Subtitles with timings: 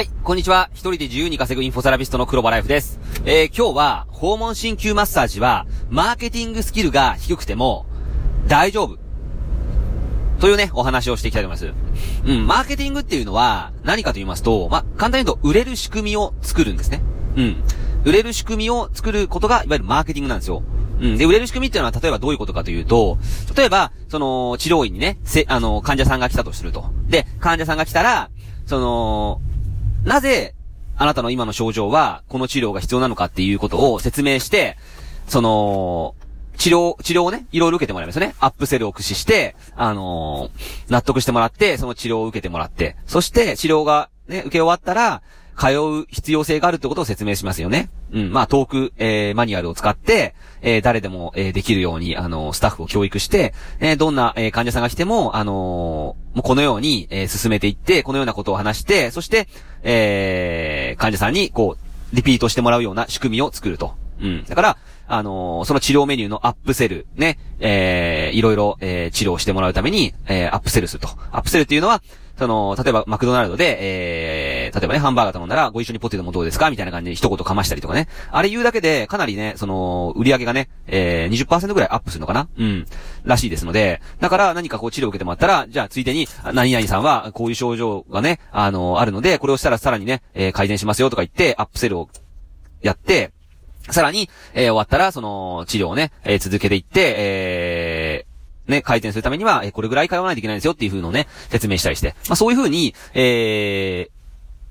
[0.00, 0.70] はい、こんにちは。
[0.72, 2.98] 一人で自由に稼ぐインフォサラビストの黒場ライフです。
[3.26, 7.84] えー、今日は、訪問鍼灸マッサージは、マーケティングスキルが低くても、
[8.46, 8.96] 大丈夫。
[10.40, 11.74] というね、お話をしていきたいと思います。
[12.24, 17.02] うん、マーケティングっていうのは、何かと言いますと、ま、簡単に言うと、売れる仕組みを作るんですね。
[17.36, 17.62] うん。
[18.06, 20.62] 売れる仕組みを作ることが、いわゆるマーケティングなんですよ。
[20.98, 21.18] うん。
[21.18, 23.18] で、売れる仕組みっていうのは、例えばどういうことかというと、
[23.54, 26.86] 例えば、その、治療院にね、せ、あの、患者さんが来たとすると。
[27.06, 28.30] で、患者さんが来たら、
[28.64, 29.42] その、
[30.04, 30.54] なぜ、
[30.96, 34.76] あなたの今の症状は、この治療が必要なのかっていうことを説明して、
[35.28, 36.14] その、
[36.56, 38.34] 治療、治療をね、いろいろ受けてもらいますよね。
[38.38, 45.22] アップセルを駆使して、あのー納得してもらって、その治療を受けてもらって、そして治療がね、受け終わったら、
[45.60, 47.90] 通う必要性があるってことを説明しますよね。
[48.12, 48.32] うん。
[48.32, 59.48] まあ、トーク、えー、マニュアルを使って、えー、誰でも、えー、できるように、あのースタッフを教育して、えー、どんな、えー、患者さんが来ても、あのーもうこのように、えー、進めていって、このようなことを話して、そして、
[59.82, 63.94] えー、患者さんに、こう、リピートしてもらうような仕組みを作ると。
[64.20, 64.44] うん。
[64.44, 64.76] だから、
[65.08, 71.08] あのーその治療メニューのアップセル、ね、えー、いろいろ、えー、治療してもらうために、えー、アップセルすると。
[71.32, 72.02] アップセルっていうのは、
[72.40, 78.08] その、例えば、マクドナルドで、えー、例えばね、ハンバーガー頼んだら、ご一緒にポテトもどうですかみたいな感じで一言かましたりとかね。
[78.32, 82.48] あれ言うだけで、かなりね、その、売り上げがね、えー、20%ぐらいアップするのかな？
[82.56, 82.86] うん。
[83.24, 92.08] らしいですので、だから何かこう治療を受けてもらったら、じゃあ、ついでに、何々さんは、こういう症状がね、あの、あるので、これをしたらさらにね、えー改善しますよとか言って、アップセルを
[92.80, 93.32] やって、
[93.90, 97.69] さらに、えー終わったら、その、治療をね、えー続けていって、えー
[98.70, 102.14] ね、改善するためには、えこれぐらい通わないといけないんですよっていう風のね、説明したりして。
[102.28, 104.20] まあそういう風に、えー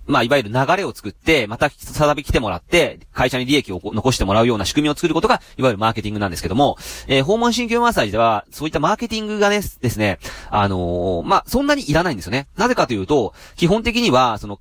[0.10, 6.78] まあ、いわゆる流れを作って、また再び来てもらって、会社に利益を残してもらうような仕組みを作ることが、いわゆるマーケティングなんですけども、
[7.08, 10.18] えー訪問鍼灸マッサージでは、そういったマーケティングがね、ですね、
[10.50, 12.48] あのーまあ、そんなにいらないんですよね。
[12.58, 14.60] なぜかというと、基本的には、その、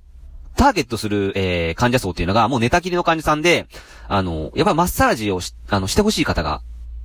[0.55, 3.65] ターゲットする、えー患者層っていうのが、もう寝たきりの患者さんで、
[4.07, 6.61] あの、やっぱりマッサージをし、あの、してほしい方が、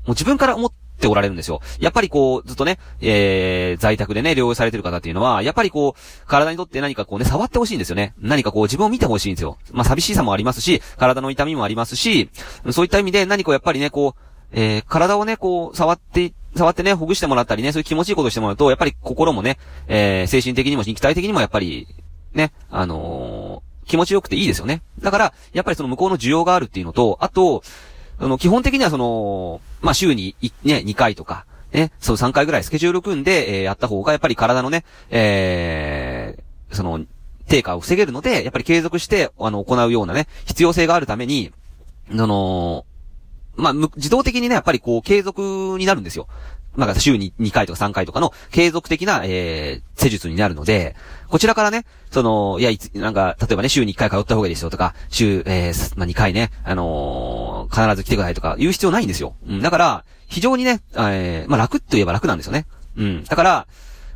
[0.07, 0.73] もう自分から思っ
[1.05, 1.61] ておられるんですよ。
[1.79, 8.15] やっぱりこう、ずっとね、えー、在宅でね、療養されてる方っていうのは、やっぱりこう、体にとって何かこうね、触ってほしいんですよね。
[8.19, 9.59] 何かこう、自分を見てほしいんですよ。
[9.73, 12.31] まあ、寂しさもありますし、体の痛みもありますし、
[12.71, 14.21] そういった意味で何かやっぱりね、こう、
[14.53, 21.89] えー、体をね、こう、触って、触ってね、ほぐしてもらったりね、そういう気持ちいいことしてもらうと、やっぱり心もね、えー、精神的にも肉体的にもやっぱり、
[22.33, 24.83] ね、あのー気持ちよくていいですよね。
[25.01, 27.63] だから、やっぱりその向こうの需要があるっていうのと、あと、
[28.19, 37.05] あの、基本的にはその、まあ、週に、ね、2回とか、ね、そう3回ぐらいスケジュール組んで、えーやった方が、やっぱり体のね、えーその、
[37.49, 41.53] 低下を防げるので、やっぱり継続して、あの、行うようなね、必要性があるために、
[42.11, 42.85] あの
[43.57, 46.27] まあ、自動的にね、やっぱりこう、継続になるんですよ。
[46.77, 50.97] なんか週に2回とか3回とかの継続的な、えー、施術になるので、
[51.29, 59.35] こちらからね、その、いや、いつ、なんか、例えばね、週に1回通った方がいいですよとか、週、えー、まあ、2回ね、あのー必ず来てくださいとか言う必要ないんですよ。
[59.47, 62.67] うん、だから、非常にね、えー、まあ、楽と言えば楽なんですよね。
[62.97, 63.25] うん。
[63.25, 63.67] だから、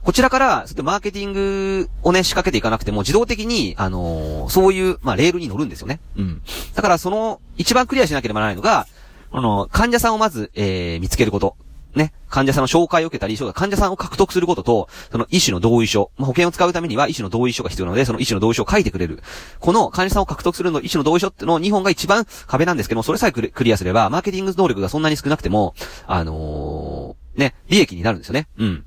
[0.03, 6.01] こちらから、マーケティングをね、仕掛けていかなくても、自動的に、あのーそういう、まあ、レールに乗るんですよね。
[6.17, 6.43] うん。
[6.75, 8.87] だから、その、一番クリアしなければならないのが、
[9.31, 11.57] あの、患者さんをまず、えー、見つけること。
[11.99, 12.13] ね。
[12.29, 16.11] 患者さんの紹介を受けたり、患者さんを獲得することと、その医師の同意書。
[16.17, 19.23] まあ、保険を使うためには医師の同意書が必要なので、その医師の同意書を書いてくれる。
[19.61, 25.75] この患者さんを獲得するの医師の同意書ってのを2本が一番壁なんですけども、それさえクリアすれば、マーケティング能力がそんなに少なくても、
[26.07, 28.49] あのーね、利益になるんですよね。
[28.59, 28.85] うん。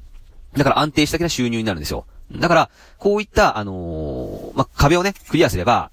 [0.56, 2.06] だから安定した的な収入になるんですよ。
[2.34, 5.92] だから、こういった、あのーまあ、壁をね、クリアすれば、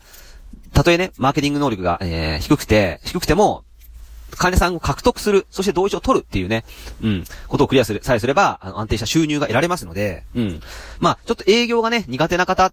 [0.72, 3.64] たとえね、マーケティング能力が、えー低くて、低くても、
[4.36, 6.64] 患者さんを獲得する、そして同意書を取るっていうね、
[7.02, 10.60] うん、ことをクリアする、さえすれば、あの、安定した収入が得られますので、うん。
[11.00, 12.72] まあ、ちょっと営業がね、苦手な方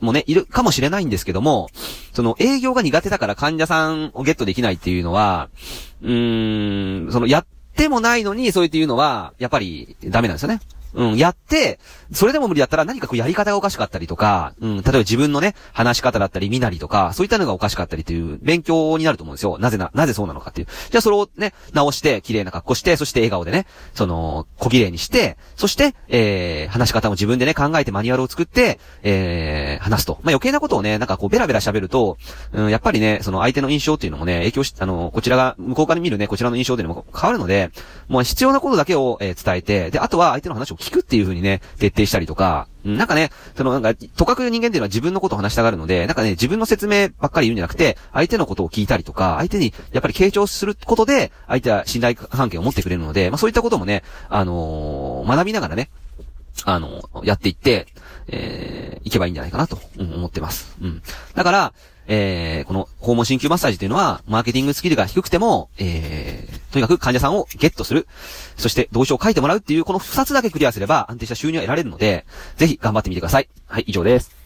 [0.00, 1.68] もね、いるかもしれないんですけども、
[2.12, 5.48] その営業が苦手だから患者さんをゲットできないっていうのは、
[6.02, 10.60] うーん、そのやってもないのに、そう言って言うのは、やっぱりダメなんですよね。
[10.94, 11.78] うん、やって、
[12.12, 19.58] それでも無理だったら何かこうやり方がおかしかったりとか、うん、例えば自分のね、話し方だったり、身なりとか、そういったのがおかしかったりという勉強になると思うんですよ。
[19.58, 20.68] なぜな、なぜそうなのかっていう。
[20.90, 30.18] じゃあそれをね、直して、綺麗な格好して、そして笑顔でね、その、小綺麗にして、そして、えー、話し方も自分でね、考えてマニュアルを作って、えー、話すと。
[30.22, 32.18] まあ、余計なことをね、なんかこうベラベラ喋ると、
[32.52, 37.70] うん、やっぱりね、その相手の印象っていうのもね、影響し、あの、こちらが、向こうから見るね、こちらの印象っていうのも変わるので、
[38.08, 55.90] もう必要なことだけを、えー伝えて、で、あとは相手の話を聞くっていう風にね、徹底したりとか、うんなんかね、そのなんか、とかく人間っていうのは自分のことを話したがるので、なんかね、自分の説明ばっかり言うんじゃなくて、相手のことを聞いたりとか、相手にやっぱり傾聴することで、相手は信頼関係を持ってくれるので、まあそういったこともね、あのー学びながらね、
[56.64, 57.86] あの、やっていって、
[58.28, 60.76] えー、行けばいいんじゃないかなと、うん、思ってます。
[60.80, 61.02] うん。
[61.34, 61.72] だから、
[62.08, 68.06] えー、この訪問鍼灸マッサージというのは、マーケティングスキルが低くても、えー、とにかく患者さんをゲットする。
[68.56, 72.26] そして動詞を書いてもらうっていう、この二つだけクリアすれば安定した収入を得られるので、
[72.56, 73.48] ぜひ頑張ってみてください。
[73.66, 74.45] はい、以上です。